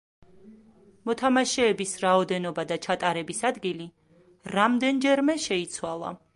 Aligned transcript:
მოთამაშეების 1.09 1.91
რაოდენობა 2.05 2.65
და 2.73 2.79
ჩატარების 2.87 3.43
ადგილი 3.53 3.87
რამდენჯერმე 4.57 5.41
შეიცვალა. 5.49 6.15